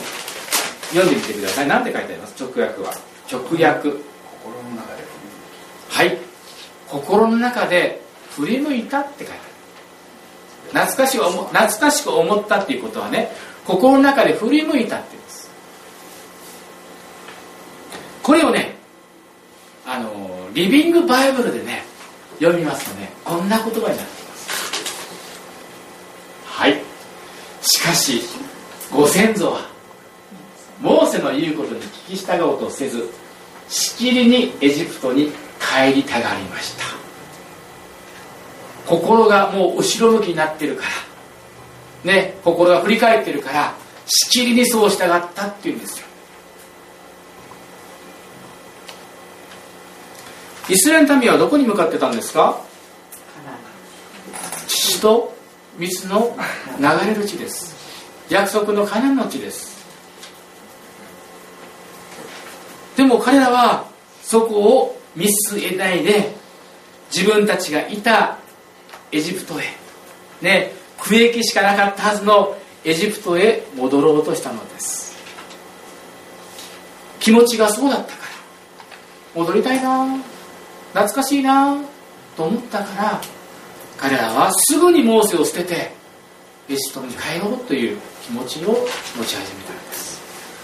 [0.90, 1.68] 読んでみてください。
[1.68, 2.44] 何て書いてあります？
[2.44, 2.92] 直訳は。
[3.32, 3.92] 直訳。
[3.92, 5.04] 心の中で
[5.90, 6.18] はい。
[6.90, 9.40] 心の中で振り向いたって書いてある
[10.74, 13.32] 懐かしく懐かしく思ったっていうことはね
[13.66, 15.50] 心の中で振り向いたっていうんです。
[18.24, 18.76] これをね
[19.86, 21.84] あのリビングバイブルでね
[22.40, 24.04] 読みますとねこんな言葉になっていま
[24.36, 24.48] す。
[26.46, 26.82] はい。
[27.62, 28.22] しかし
[28.92, 29.70] ご先祖は
[30.82, 33.10] モーセの言うことに聞き従おうとせず
[33.68, 37.07] しきりにエジプトに帰りたがりました。
[38.88, 40.84] 心がもう後ろ向きになってるか
[42.04, 42.12] ら。
[42.12, 43.74] ね心が振り返ってるから
[44.06, 46.08] しきりにそう従ったっていうんですよ。
[50.70, 52.62] イスラエル民はどこに向かってたんですか？
[54.68, 55.36] 血と
[55.78, 56.38] 水の
[56.80, 57.76] 流れる地です。
[58.30, 59.78] 約束のカナンの地です。
[62.96, 63.88] でも彼らは
[64.22, 66.36] そこを見据えないで
[67.16, 68.38] 自分たちがいた
[69.12, 69.64] エジプトへ。
[70.42, 75.18] ね区域しかなかったはずのエジプトへ戻ろうとしたのです。
[77.20, 78.28] 気持ちがそうだったから。
[79.36, 80.18] 戻りたいな。
[80.94, 81.78] 懐かしいな。
[82.36, 83.22] と思ったから
[83.98, 85.92] 彼らはすぐにモーセを捨てて
[86.70, 88.70] エジプトに帰ろうという気持ちを
[89.18, 90.22] 持ち始めたんです。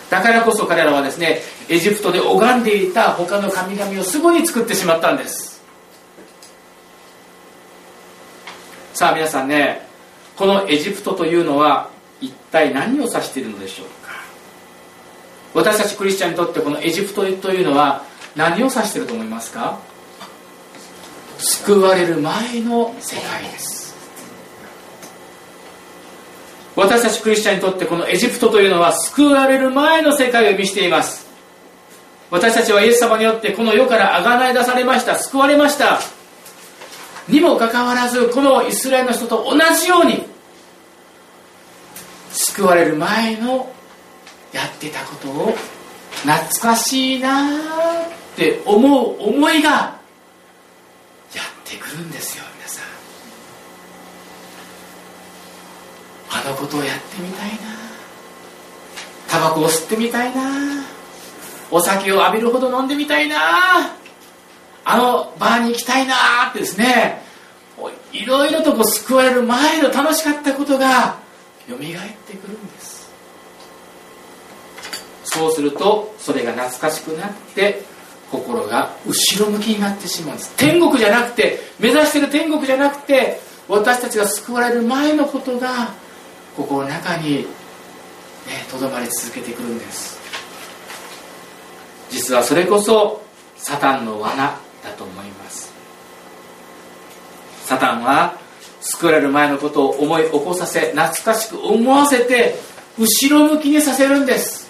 [0.09, 1.39] だからこそ彼らはですね
[1.69, 5.52] エジプトで拝んでいた他の神々をすぐに作ってしまったんです。
[8.93, 9.81] さあ皆さんね
[10.35, 11.89] このエジプトというのは
[12.21, 14.13] 一体何を指しているのでしょうか？
[15.53, 18.03] 私たちクリスチャンにとってこのエジプトというのは
[18.35, 19.79] 何を指していると思いますか？
[21.37, 23.93] 救われる前の世界です。
[26.75, 31.27] 私たちクリスチャンにとってこのエジプトというのは救われる前の世界を見しています。
[32.31, 35.19] 私たちはイエス様によってこの世からあがない出されました。
[35.19, 35.99] 救われました。
[37.27, 40.23] にもかかわらずこのイスラエルの人と同じように
[42.31, 43.71] 救われる前の
[44.51, 45.55] やってたことを
[46.23, 52.85] 懐かしいなって思う思いがやってくるんですよ皆さん。
[56.47, 57.57] あのことをやってみたいな。
[59.27, 60.83] タバコを吸ってみたいな。
[61.71, 63.37] お酒を浴びるほど飲んでみたいな。
[64.85, 67.21] あのバーに行きたいなってですね
[68.11, 71.17] いろいろとこう救われる前の楽しかったことが
[71.67, 73.11] よみがえってくるんです。
[75.23, 77.81] そうするとそれが懐かしくなって
[78.29, 80.55] 心が後ろ向きになってしまうんです。
[80.57, 85.93] 天国じゃなくて目指してる天国じゃなくて私たちが救われる前のことが
[86.55, 87.47] 心の中に
[88.69, 90.19] とど、まり続けてくるんです。
[92.09, 93.23] 実はそれこそ
[93.55, 95.73] サタンの罠だと思います。
[97.65, 98.37] サタンは
[98.81, 102.55] 救われる前のことを思い起こさせ懐かしく思わせて
[102.97, 104.67] 後ろ向きにさせるんです。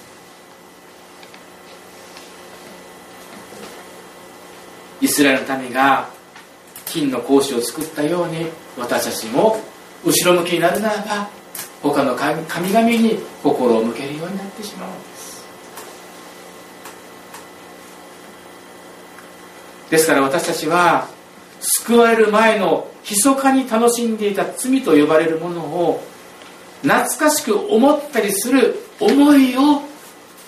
[5.01, 6.07] イスラエルの民が
[6.86, 8.47] 金の格子を作ったように
[8.78, 9.59] 私たちも
[10.05, 11.30] 後ろ向きになるならば
[11.82, 14.89] 他の神々に心を向けるようになってしまう。
[19.93, 21.07] ですから私たちは
[21.59, 26.03] 救われる前の密かに楽しんでいた罪と呼ばれるものを
[26.81, 29.83] 懐かしく思ったりする思いを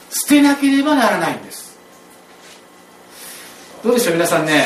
[0.10, 1.78] 捨てなければならないんです。
[3.84, 4.66] どうでしょう皆さんね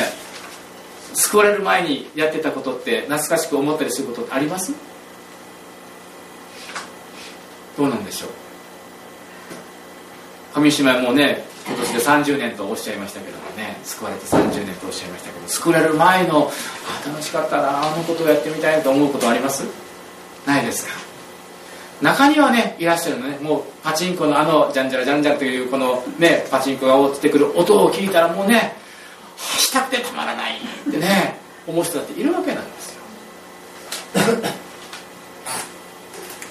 [1.13, 4.73] 救われる前にやってたことって懐かしく思ったりすることってあります？
[7.77, 8.27] どうなんでしょ
[10.55, 10.61] う？
[10.61, 16.49] 上島もね今年で30年とおっしゃいましたけどもね救われて30年とおっしゃいましたけど救われる前の
[17.05, 19.63] あ楽しかったなあのことをやってみたいと思うことあります？
[20.45, 20.93] ないですか？
[22.01, 28.74] 中にはねいらっしゃるのねもうパチンコのあのじゃんじゃらじゃんじゃらというこのねパチンコが落ちてくる音を聞いたらもうね
[29.38, 30.53] したくてたまらない
[30.88, 32.99] ってね思う人だっているわけなんですよ。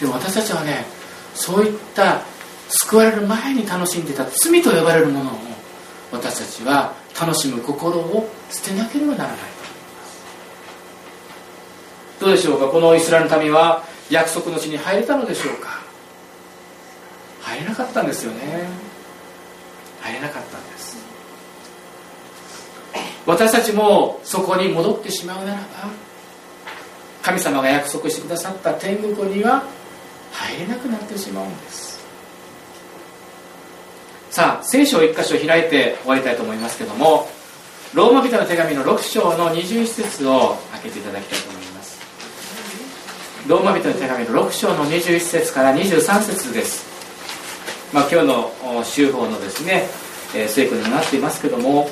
[0.01, 0.85] でも私たちはね
[1.35, 2.21] そういった
[2.69, 5.35] 救われる前に楽しんでた罪と呼ばれるものを
[6.13, 9.39] 私たちは楽しむ心を捨てなければならない。
[9.39, 10.07] と思いま
[12.17, 12.69] すどうでしょうか？
[12.69, 15.81] このイスラエルの民は約束の地に入れたのでしょうか？
[17.43, 18.69] 入れなかったんですよね。
[20.01, 20.97] 入れなかったんです。
[23.27, 25.67] 私たちもそこに戻ってしまうならば
[27.23, 29.65] 神様が約束してくださった天国には
[30.33, 31.88] 入れなくなってしまうんです。
[34.31, 37.29] さあ聖書を一箇所開いて終わりたいと思いますけども
[37.95, 41.99] ローマ人の手紙の6章の21節を開けていただきたいと思います。
[43.49, 46.87] ローマ人の手紙の6章の21節から23節です。
[47.95, 48.53] まあ今日の
[48.85, 49.87] 週報のですね、
[50.35, 51.89] えー、聖句になっていますけども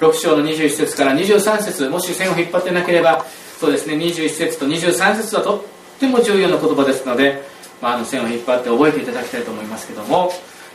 [0.00, 3.24] 6章の21節から23節もし線を引っ張ってなければ
[3.58, 7.42] そうですね21節と23節はとっても重要な言葉ですので、
[7.80, 10.30] まあ、あの線を引っ張って覚えていただきたいと思いますけども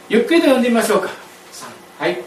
[0.10, 1.10] ゆっくりと読んでみましょうか。
[1.98, 2.18] はい。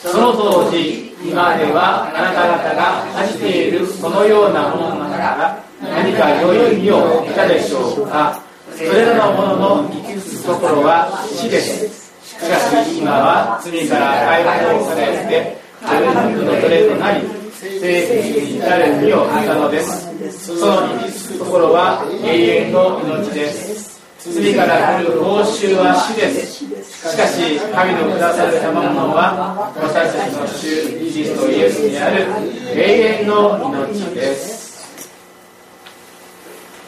[0.00, 2.82] その当時今ではあなた方が
[3.16, 8.40] 恥じているそのようなものなら何か良い意味を得たでしょうか。
[8.76, 12.12] それらのものの行き着くところは死です。
[12.22, 14.44] しかし今は罪から解
[14.78, 17.26] 放されて自分の奴隷となり
[17.58, 32.26] 聖域に至る身を得たのですその行き着くところは永遠の命です罪から来る報酬は死ですしかし神のくださる賜物は私たちの主イジスとイエスにある
[32.74, 33.58] 永遠の
[33.90, 34.62] 命です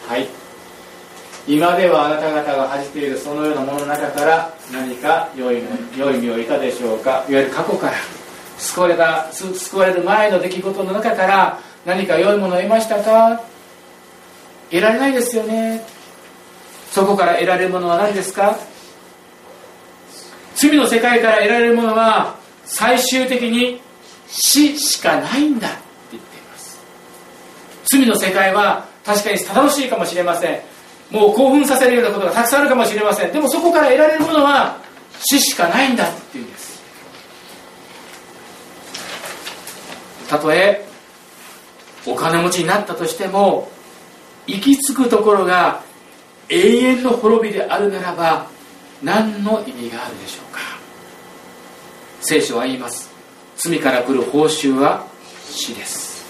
[0.06, 0.28] はい。
[1.46, 5.62] 今ではあなた方が恥じているそのようなものの中から何か良い
[5.96, 7.24] 良い身を得たでしょうか。
[7.28, 7.94] いわゆる過去から。
[8.64, 13.40] 救われた救われる前の出来事の中から何か良いものを得ましたか？
[14.70, 15.84] 得られないですよね。
[16.90, 18.58] そこから得られるものは何ですか？
[20.56, 23.80] 罪の世界から得られるものは最終的に
[24.28, 25.78] 死しかないんだって
[26.12, 26.80] 言っています。
[27.90, 30.60] 罪の世界は確かに楽しいかもしれません。
[31.10, 33.32] もう興奮させるようなことがたくさんあるかもしれません。
[33.32, 34.78] でもそこから得られるものは
[35.20, 36.63] 死しかないんだっていうんです。
[40.28, 40.84] たとえ
[42.06, 43.70] お金持ちになったとしても
[44.46, 45.82] 行き着くところが
[46.48, 48.46] 永遠の滅びであるならば
[49.02, 50.60] 何の意味があるでしょうか？
[52.20, 53.10] 聖書は言います。
[53.56, 55.06] 罪から来る報酬は
[55.50, 56.24] 死です。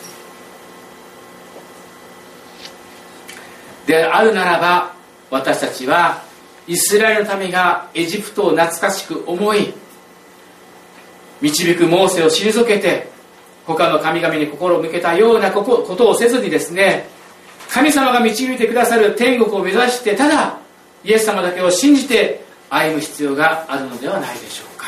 [3.87, 4.95] であるならば
[5.31, 6.23] 私たちは
[6.67, 9.75] イスラエルの民がエジプトを懐かしく思い
[11.41, 13.13] 導くモーセを退けて
[13.67, 17.09] 他の神々に心を向けたようなことをせずにですね
[17.71, 20.59] 神様が導いてくださる天国を目指してただ
[21.03, 24.87] イエス様だけを信じて歩む必要があるのではないでしょうか。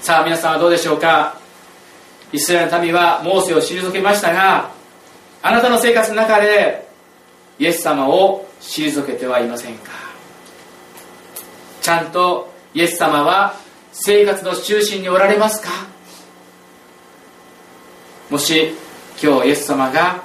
[0.00, 1.38] さあ皆さんはどうでしょうか。
[2.32, 4.70] イスラエルの民はモーセを退けましたが
[5.42, 6.88] あなたの生活の中で
[7.58, 9.92] イエス様を退けてはいませんか。
[11.80, 13.54] ちゃんとイエス様は
[13.92, 15.70] 生活の中心におられますか。
[18.30, 18.72] もし
[19.22, 20.22] 今日イエス様が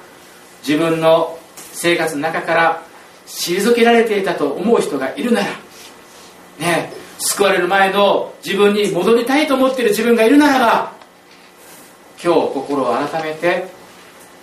[0.66, 2.82] 自分の生活の中から
[3.26, 5.46] 退けられていたと思う人がいるなら
[6.58, 10.92] ね救われる前の自分に戻りたいと思っている自分がいるならば
[12.22, 13.66] 今日心を改めて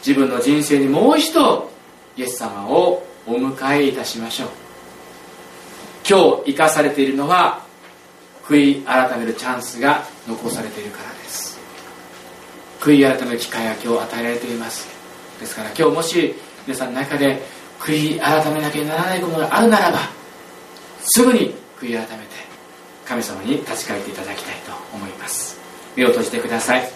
[0.06, 1.70] 自分の人生にもう一度
[2.18, 4.50] イエス様をお迎えいたしましょう。
[6.10, 7.64] 今日生かされているのは
[8.44, 11.49] 悔い改めるチャンスが残されているからです。
[12.80, 14.88] 悔い改める機会が今日与えられています。
[15.40, 17.42] ですから今日もし皆さんの中で
[17.80, 20.00] 悔い改めなきゃならないことがあるならば
[21.02, 22.36] すぐに悔い改めて
[23.06, 25.60] 神様に立ち返っていただきたいと思います。
[25.96, 26.90] 目を閉じてください。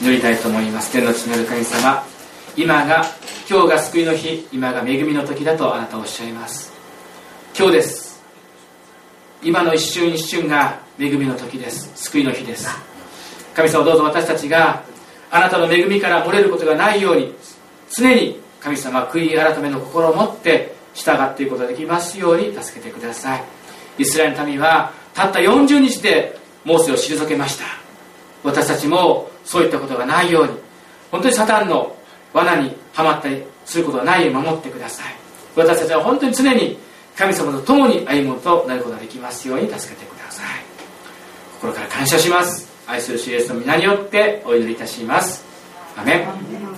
[0.00, 0.92] 祈りたいと思います。
[0.92, 2.04] 天の地にある神様
[2.56, 3.04] 今が
[3.48, 6.72] 今日が救いの日今が恵みの時だとあなたおっしゃいます。
[7.58, 8.22] 今日です。
[9.42, 11.90] 今の一瞬一瞬が恵みの時です。
[11.96, 12.89] 救いの日です。
[13.60, 14.82] 神様どうぞ私たちが
[15.30, 17.34] あなたの恵みから漏れることがないように
[17.90, 23.44] 常に神様悔い改めの心を持って従っていくことができますように助けてください。
[23.98, 27.64] イスラエルの民はたった40日でモーセを退けました。
[28.42, 30.52] 私たちもそういったことがないように。
[31.10, 31.94] 本当にサタンの
[32.32, 35.14] 罠にはまったりすることがないように守ってください。
[35.54, 36.78] 私たちは本当に常に
[37.16, 40.46] 神様と共に歩むとなることができますように助けてください。
[41.60, 42.69] 心から感謝します。
[42.90, 45.44] 愛する主イエスの皆によってお祈りいたします。
[45.96, 46.70] アメン。